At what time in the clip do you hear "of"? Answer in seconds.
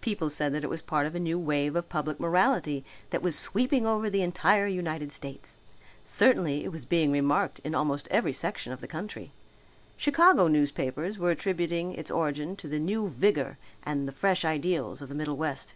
1.06-1.14, 1.76-1.88, 8.72-8.80, 15.00-15.08